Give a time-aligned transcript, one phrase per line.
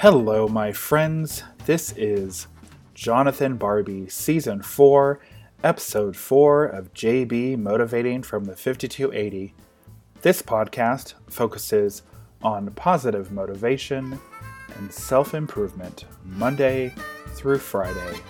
[0.00, 1.42] Hello, my friends.
[1.66, 2.46] This is
[2.94, 5.20] Jonathan Barbie, Season 4,
[5.62, 9.52] Episode 4 of JB Motivating from the 5280.
[10.22, 12.00] This podcast focuses
[12.40, 14.18] on positive motivation
[14.78, 16.94] and self improvement Monday
[17.34, 18.20] through Friday.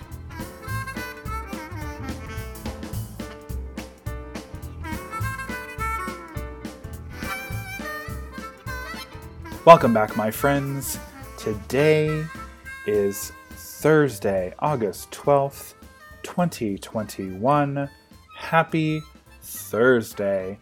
[9.63, 10.99] Welcome back, my friends.
[11.41, 12.23] Today
[12.85, 15.73] is Thursday, August 12th,
[16.21, 17.89] 2021.
[18.37, 19.01] Happy
[19.41, 20.59] Thursday.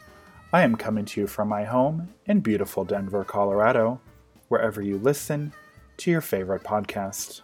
[0.53, 3.99] I am coming to you from my home in beautiful Denver, Colorado,
[4.47, 5.51] wherever you listen
[5.97, 7.41] to your favorite podcast.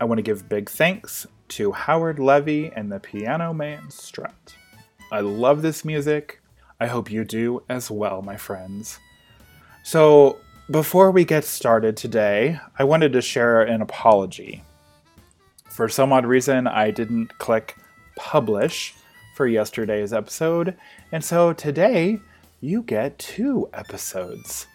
[0.00, 4.54] I want to give big thanks to Howard Levy and the Piano Man Strut.
[5.12, 6.40] I love this music.
[6.80, 8.98] I hope you do as well, my friends.
[9.84, 10.38] So,
[10.70, 14.62] before we get started today, I wanted to share an apology.
[15.70, 17.74] For some odd reason, I didn't click
[18.16, 18.94] publish
[19.34, 20.76] for yesterday's episode,
[21.10, 22.20] and so today
[22.60, 24.66] you get two episodes.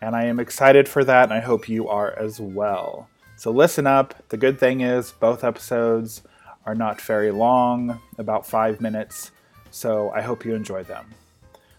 [0.00, 3.08] And I am excited for that, and I hope you are as well.
[3.36, 4.14] So listen up.
[4.28, 6.22] The good thing is, both episodes
[6.66, 9.32] are not very long, about five minutes,
[9.72, 11.06] so I hope you enjoy them.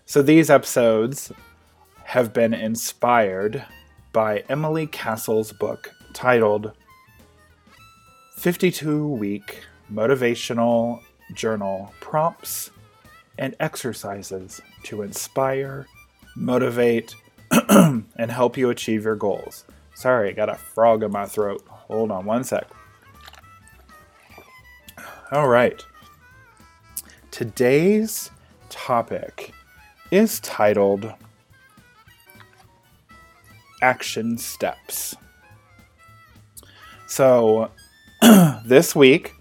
[0.06, 1.32] So these episodes
[2.06, 3.66] have been inspired
[4.12, 6.72] by Emily Castle's book titled
[8.38, 11.02] 52 Week Motivational
[11.34, 12.72] Journal Prompts
[13.38, 15.88] and Exercises to Inspire,
[16.36, 17.16] Motivate,
[17.70, 19.66] and Help You Achieve Your Goals.
[19.96, 21.64] Sorry, I got a frog in my throat.
[21.68, 22.68] Hold on one sec.
[25.32, 25.84] All right.
[27.32, 28.30] Today's
[28.70, 29.54] topic
[30.12, 31.14] is titled
[33.84, 35.14] action steps.
[37.06, 37.70] So,
[38.66, 39.34] this week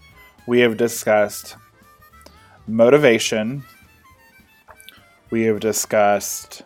[0.45, 1.55] we have discussed
[2.67, 3.63] motivation,
[5.29, 6.63] we have discussed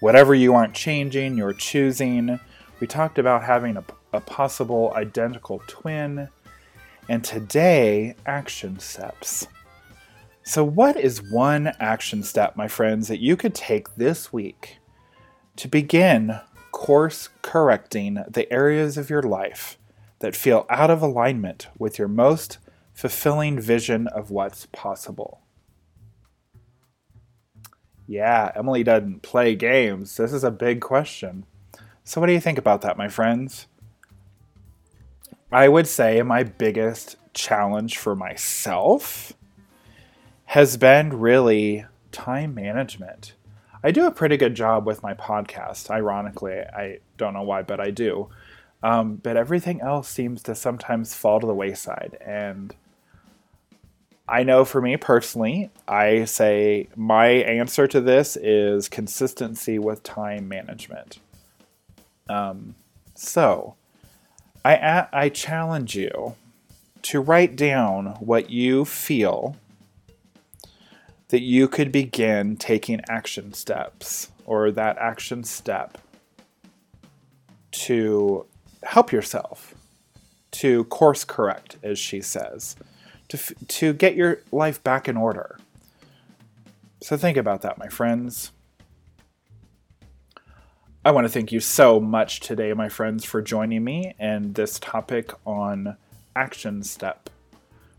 [0.00, 2.38] whatever you aren't changing, you're choosing.
[2.78, 6.28] We talked about having a, a possible identical twin,
[7.08, 9.48] and today, action steps.
[10.42, 14.78] So, what is one action step, my friends, that you could take this week
[15.56, 16.40] to begin
[16.72, 19.78] course correcting the areas of your life
[20.18, 22.58] that feel out of alignment with your most
[22.92, 25.40] fulfilling vision of what's possible.
[28.06, 30.16] Yeah, Emily doesn't play games.
[30.16, 31.44] This is a big question.
[32.04, 33.66] So, what do you think about that, my friends?
[35.50, 39.32] I would say my biggest challenge for myself
[40.46, 43.34] has been really time management.
[43.86, 45.92] I do a pretty good job with my podcast.
[45.92, 48.28] Ironically, I don't know why, but I do.
[48.82, 52.18] Um, but everything else seems to sometimes fall to the wayside.
[52.20, 52.74] And
[54.28, 60.48] I know for me personally, I say my answer to this is consistency with time
[60.48, 61.20] management.
[62.28, 62.74] Um,
[63.14, 63.76] so,
[64.64, 66.34] I, I challenge you
[67.02, 69.54] to write down what you feel
[71.28, 75.98] that you could begin taking action steps or that action step
[77.72, 78.46] to
[78.84, 79.74] help yourself,
[80.52, 82.76] to course correct, as she says,
[83.28, 85.58] to, to get your life back in order.
[87.02, 88.52] So think about that, my friends.
[91.04, 94.78] I want to thank you so much today, my friends, for joining me and this
[94.80, 95.96] topic on
[96.34, 97.30] action step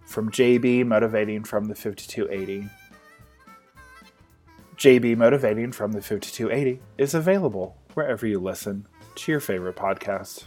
[0.05, 2.69] from JB Motivating from the 5280.
[4.77, 10.43] JB Motivating from the 5280 is available wherever you listen to your favorite podcast.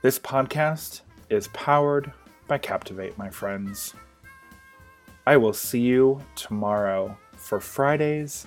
[0.00, 2.12] This podcast is powered
[2.46, 3.94] by Captivate, my friends.
[5.26, 8.46] I will see you tomorrow for Friday's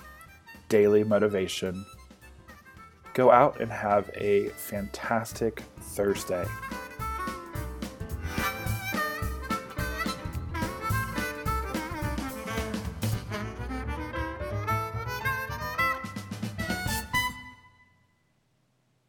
[0.70, 1.84] Daily Motivation.
[3.12, 6.46] Go out and have a fantastic Thursday.